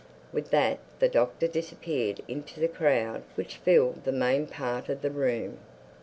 [0.33, 5.11] With that the Doctor disappeared into the crowd which filled the main part of the
[5.11, 5.59] room.